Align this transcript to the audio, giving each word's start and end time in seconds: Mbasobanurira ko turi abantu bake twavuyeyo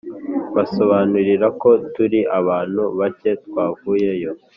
Mbasobanurira 0.51 1.47
ko 1.61 1.69
turi 1.93 2.19
abantu 2.39 2.81
bake 2.99 3.29
twavuyeyo 3.45 4.31